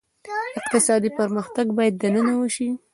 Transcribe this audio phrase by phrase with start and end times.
[0.59, 2.69] اقتصادي پرمختګ باید دننه وشي.